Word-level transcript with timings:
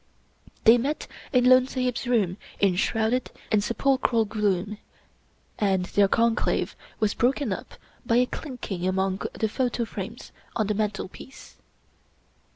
They 0.63 0.79
met 0.79 1.05
in 1.31 1.45
Lone 1.45 1.67
Sahib's 1.67 2.07
room 2.07 2.37
in 2.59 2.75
shrouded 2.75 3.29
and 3.51 3.63
sepulchral 3.63 4.25
gloom, 4.25 4.79
and 5.59 5.85
their 5.85 6.07
conclave 6.07 6.75
was 6.99 7.13
broken 7.13 7.53
up 7.53 7.75
by 8.03 8.15
a 8.15 8.25
clinking 8.25 8.87
among 8.87 9.21
the 9.33 9.47
photo 9.47 9.85
frames 9.85 10.31
on 10.55 10.65
the 10.65 10.73
mantelpiece. 10.73 11.57